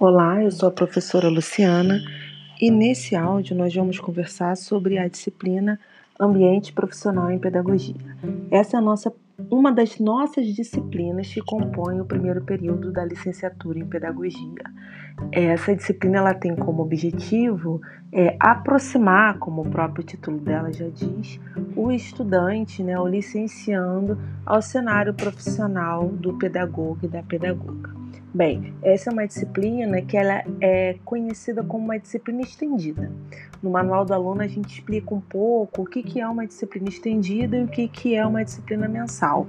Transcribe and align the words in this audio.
Olá, 0.00 0.40
eu 0.40 0.50
sou 0.52 0.68
a 0.68 0.70
professora 0.70 1.28
Luciana 1.28 2.00
e 2.60 2.70
nesse 2.70 3.16
áudio 3.16 3.56
nós 3.56 3.74
vamos 3.74 3.98
conversar 3.98 4.56
sobre 4.56 4.96
a 4.96 5.08
disciplina 5.08 5.76
Ambiente 6.20 6.72
Profissional 6.72 7.32
em 7.32 7.38
Pedagogia. 7.40 7.96
Essa 8.48 8.76
é 8.76 8.78
a 8.78 8.80
nossa, 8.80 9.12
uma 9.50 9.72
das 9.72 9.98
nossas 9.98 10.46
disciplinas 10.54 11.26
que 11.26 11.40
compõem 11.40 12.00
o 12.00 12.04
primeiro 12.04 12.40
período 12.44 12.92
da 12.92 13.04
licenciatura 13.04 13.80
em 13.80 13.88
Pedagogia. 13.88 14.62
Essa 15.32 15.74
disciplina 15.74 16.18
ela 16.18 16.32
tem 16.32 16.54
como 16.54 16.80
objetivo 16.80 17.80
é, 18.12 18.36
aproximar, 18.38 19.40
como 19.40 19.62
o 19.62 19.68
próprio 19.68 20.04
título 20.04 20.38
dela 20.38 20.72
já 20.72 20.88
diz, 20.90 21.40
o 21.74 21.90
estudante, 21.90 22.84
né, 22.84 22.96
o 23.00 23.08
licenciando, 23.08 24.16
ao 24.46 24.62
cenário 24.62 25.12
profissional 25.12 26.06
do 26.06 26.34
pedagogo 26.34 27.00
e 27.02 27.08
da 27.08 27.20
pedagoga. 27.20 27.97
Bem, 28.32 28.74
essa 28.82 29.08
é 29.08 29.12
uma 29.12 29.26
disciplina 29.26 30.02
que 30.02 30.16
ela 30.16 30.44
é 30.60 30.96
conhecida 31.02 31.62
como 31.64 31.84
uma 31.84 31.98
disciplina 31.98 32.42
estendida. 32.42 33.10
No 33.62 33.70
manual 33.70 34.04
do 34.04 34.12
aluno 34.12 34.42
a 34.42 34.46
gente 34.46 34.74
explica 34.74 35.14
um 35.14 35.20
pouco 35.20 35.82
o 35.82 35.86
que, 35.86 36.02
que 36.02 36.20
é 36.20 36.28
uma 36.28 36.46
disciplina 36.46 36.88
estendida 36.90 37.56
e 37.56 37.64
o 37.64 37.68
que, 37.68 37.88
que 37.88 38.14
é 38.14 38.26
uma 38.26 38.44
disciplina 38.44 38.86
mensal. 38.86 39.46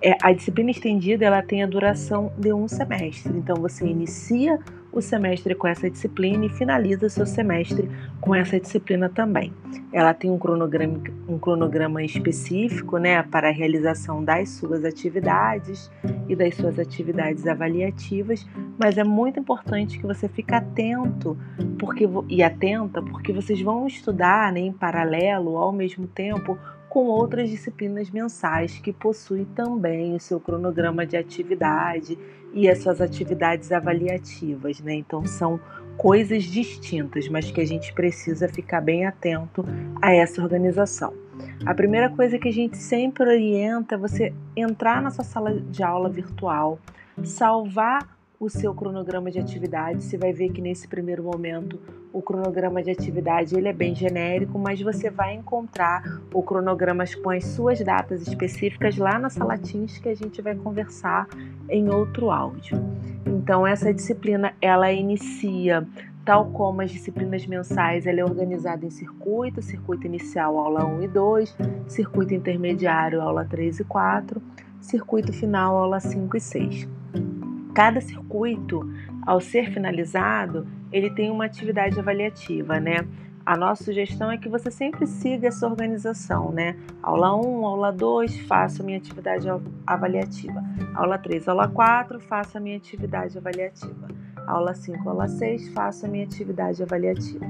É, 0.00 0.16
a 0.22 0.32
disciplina 0.32 0.70
estendida 0.70 1.24
ela 1.24 1.42
tem 1.42 1.62
a 1.62 1.66
duração 1.66 2.32
de 2.38 2.52
um 2.52 2.68
semestre, 2.68 3.36
então 3.36 3.56
você 3.56 3.84
inicia 3.84 4.60
o 4.92 5.00
semestre 5.00 5.54
com 5.54 5.66
essa 5.66 5.88
disciplina 5.88 6.46
e 6.46 6.48
finaliza 6.48 7.08
seu 7.08 7.26
semestre 7.26 7.88
com 8.20 8.34
essa 8.34 8.58
disciplina 8.58 9.08
também. 9.08 9.52
Ela 9.92 10.14
tem 10.14 10.30
um 10.30 10.38
cronograma, 10.38 11.00
um 11.28 11.38
cronograma 11.38 12.02
específico 12.02 12.98
né, 12.98 13.22
para 13.22 13.48
a 13.48 13.52
realização 13.52 14.22
das 14.22 14.50
suas 14.50 14.84
atividades 14.84 15.90
e 16.28 16.36
das 16.36 16.54
suas 16.54 16.78
atividades 16.78 17.46
avaliativas, 17.46 18.46
mas 18.78 18.98
é 18.98 19.04
muito 19.04 19.40
importante 19.40 19.98
que 19.98 20.06
você 20.06 20.28
fique 20.28 20.54
atento 20.54 21.36
porque, 21.78 22.08
e 22.28 22.42
atenta, 22.42 23.02
porque 23.02 23.32
vocês 23.32 23.60
vão 23.62 23.86
estudar 23.86 24.52
né, 24.52 24.60
em 24.60 24.72
paralelo, 24.72 25.56
ao 25.56 25.72
mesmo 25.72 26.06
tempo, 26.06 26.58
com 26.90 27.06
outras 27.06 27.48
disciplinas 27.48 28.10
mensais 28.10 28.78
que 28.80 28.92
possuem 28.92 29.44
também 29.44 30.14
o 30.14 30.20
seu 30.20 30.40
cronograma 30.40 31.06
de 31.06 31.16
atividade 31.16 32.18
e 32.52 32.68
as 32.68 32.78
suas 32.78 33.00
atividades 33.00 33.70
avaliativas, 33.70 34.80
né? 34.80 34.94
Então 34.94 35.24
são 35.24 35.60
coisas 35.96 36.42
distintas, 36.42 37.28
mas 37.28 37.48
que 37.48 37.60
a 37.60 37.64
gente 37.64 37.92
precisa 37.94 38.48
ficar 38.48 38.80
bem 38.80 39.06
atento 39.06 39.64
a 40.02 40.12
essa 40.12 40.42
organização. 40.42 41.14
A 41.64 41.72
primeira 41.74 42.10
coisa 42.10 42.38
que 42.38 42.48
a 42.48 42.52
gente 42.52 42.76
sempre 42.76 43.22
orienta 43.22 43.94
é 43.94 43.98
você 43.98 44.34
entrar 44.56 45.00
na 45.00 45.10
sua 45.10 45.24
sala 45.24 45.60
de 45.60 45.84
aula 45.84 46.08
virtual, 46.08 46.80
salvar 47.22 48.18
o 48.38 48.48
seu 48.48 48.74
cronograma 48.74 49.30
de 49.30 49.38
atividade. 49.38 50.02
Você 50.02 50.18
vai 50.18 50.32
ver 50.32 50.50
que 50.50 50.60
nesse 50.60 50.88
primeiro 50.88 51.22
momento 51.22 51.78
o 52.12 52.20
cronograma 52.20 52.82
de 52.82 52.90
atividade 52.90 53.56
ele 53.56 53.68
é 53.68 53.72
bem 53.72 53.94
genérico, 53.94 54.58
mas 54.58 54.80
você 54.80 55.10
vai 55.10 55.34
encontrar 55.34 56.20
o 56.32 56.42
cronograma 56.42 57.04
com 57.22 57.30
as 57.30 57.44
suas 57.44 57.80
datas 57.80 58.26
específicas 58.26 58.96
lá 58.96 59.18
na 59.18 59.30
sala 59.30 59.56
Teams 59.56 59.98
que 59.98 60.08
a 60.08 60.14
gente 60.14 60.42
vai 60.42 60.54
conversar 60.54 61.28
em 61.68 61.88
outro 61.88 62.30
áudio. 62.30 62.78
Então 63.24 63.66
essa 63.66 63.92
disciplina 63.92 64.52
ela 64.60 64.90
inicia 64.90 65.86
tal 66.24 66.50
como 66.50 66.82
as 66.82 66.90
disciplinas 66.90 67.46
mensais, 67.46 68.06
ela 68.06 68.20
é 68.20 68.24
organizada 68.24 68.84
em 68.84 68.90
circuito, 68.90 69.62
circuito 69.62 70.06
inicial, 70.06 70.58
aula 70.58 70.84
1 70.84 71.02
e 71.02 71.08
2, 71.08 71.56
circuito 71.88 72.34
intermediário, 72.34 73.20
aula 73.20 73.44
3 73.44 73.80
e 73.80 73.84
4, 73.84 74.40
circuito 74.80 75.32
final, 75.32 75.76
aula 75.76 75.98
5 75.98 76.36
e 76.36 76.40
6. 76.40 76.88
Cada 77.74 78.00
circuito, 78.00 78.88
ao 79.26 79.40
ser 79.40 79.70
finalizado, 79.72 80.66
ele 80.92 81.10
tem 81.10 81.30
uma 81.30 81.44
atividade 81.44 81.98
avaliativa, 81.98 82.80
né? 82.80 83.06
A 83.44 83.56
nossa 83.56 83.84
sugestão 83.84 84.30
é 84.30 84.36
que 84.36 84.48
você 84.48 84.70
sempre 84.70 85.06
siga 85.06 85.48
essa 85.48 85.66
organização, 85.66 86.52
né? 86.52 86.76
Aula 87.02 87.34
1, 87.34 87.66
aula 87.66 87.90
2, 87.90 88.40
faça 88.40 88.82
a 88.82 88.86
minha 88.86 88.98
atividade 88.98 89.46
avaliativa. 89.86 90.62
Aula 90.94 91.18
3, 91.18 91.48
aula 91.48 91.66
4, 91.66 92.20
faça 92.20 92.58
a 92.58 92.60
minha 92.60 92.76
atividade 92.76 93.38
avaliativa. 93.38 94.08
Aula 94.46 94.74
5, 94.74 95.08
aula 95.08 95.26
6, 95.26 95.72
faça 95.72 96.06
a 96.06 96.10
minha 96.10 96.24
atividade 96.24 96.82
avaliativa. 96.82 97.46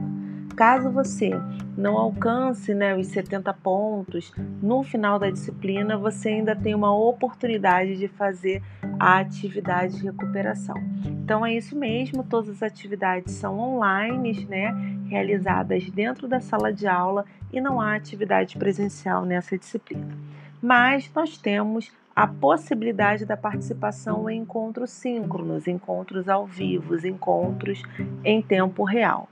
Caso 0.56 0.91
você 0.91 1.31
não 1.77 1.97
alcance 1.97 2.75
né, 2.75 2.94
os 2.94 3.06
70 3.09 3.53
pontos 3.55 4.33
no 4.62 4.83
final 4.83 5.19
da 5.19 5.31
disciplina, 5.31 5.97
você 5.97 6.28
ainda 6.28 6.55
tem 6.55 6.75
uma 6.75 6.94
oportunidade 6.94 7.97
de 7.97 8.09
fazer 8.09 8.62
a 9.00 9.19
atividade 9.19 9.97
de 9.97 10.05
recuperação. 10.05 10.77
Então 11.06 11.44
é 11.44 11.56
isso 11.56 11.75
mesmo, 11.75 12.22
todas 12.22 12.50
as 12.50 12.62
atividades 12.62 13.33
são 13.33 13.59
online, 13.59 14.44
né, 14.44 14.75
realizadas 15.09 15.88
dentro 15.88 16.28
da 16.28 16.38
sala 16.38 16.71
de 16.71 16.87
aula 16.87 17.25
e 17.50 17.62
não 17.62 17.81
há 17.81 17.94
atividade 17.94 18.59
presencial 18.59 19.25
nessa 19.25 19.56
disciplina. 19.56 20.15
Mas 20.61 21.11
nós 21.15 21.38
temos 21.38 21.91
a 22.20 22.26
possibilidade 22.26 23.25
da 23.25 23.34
participação 23.34 24.28
em 24.28 24.41
encontros 24.41 24.91
síncronos, 24.91 25.66
encontros 25.66 26.28
ao 26.28 26.47
vivo, 26.47 26.94
encontros 27.06 27.82
em 28.22 28.42
tempo 28.42 28.84
real. 28.84 29.26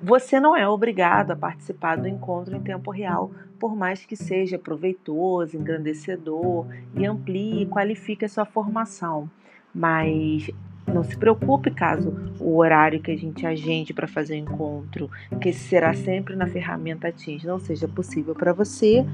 Você 0.00 0.38
não 0.38 0.56
é 0.56 0.68
obrigado 0.68 1.32
a 1.32 1.36
participar 1.36 1.96
do 1.96 2.06
encontro 2.06 2.54
em 2.54 2.60
tempo 2.60 2.92
real, 2.92 3.32
por 3.58 3.74
mais 3.74 4.06
que 4.06 4.14
seja 4.14 4.56
proveitoso, 4.56 5.56
engrandecedor 5.56 6.68
e 6.94 7.04
amplie 7.04 7.62
e 7.62 7.66
qualifique 7.66 8.24
a 8.24 8.28
sua 8.28 8.44
formação. 8.44 9.28
Mas 9.74 10.48
não 10.86 11.02
se 11.02 11.16
preocupe 11.16 11.72
caso 11.72 12.14
o 12.38 12.58
horário 12.58 13.00
que 13.00 13.10
a 13.10 13.18
gente 13.18 13.44
agende 13.44 13.92
para 13.92 14.06
fazer 14.06 14.34
o 14.34 14.38
encontro, 14.38 15.10
que 15.40 15.52
será 15.52 15.94
sempre 15.94 16.36
na 16.36 16.46
ferramenta 16.46 17.10
Teams, 17.10 17.42
não 17.42 17.58
seja 17.58 17.88
possível 17.88 18.36
para 18.36 18.52
você, 18.52 19.04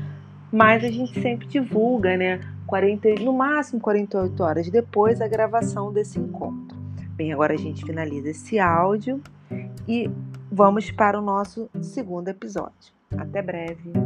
mas 0.57 0.83
a 0.83 0.91
gente 0.91 1.21
sempre 1.21 1.47
divulga, 1.47 2.17
né? 2.17 2.41
40, 2.67 3.17
no 3.21 3.33
máximo 3.35 3.79
48 3.79 4.43
horas 4.43 4.71
depois 4.71 5.19
da 5.19 5.29
gravação 5.29 5.93
desse 5.93 6.19
encontro. 6.19 6.77
Bem, 7.11 7.31
agora 7.31 7.53
a 7.53 7.59
gente 7.59 7.85
finaliza 7.85 8.31
esse 8.31 8.59
áudio 8.59 9.21
e 9.87 10.11
vamos 10.51 10.91
para 10.91 11.19
o 11.19 11.23
nosso 11.23 11.69
segundo 11.83 12.29
episódio. 12.29 12.95
Até 13.19 13.43
breve! 13.43 14.06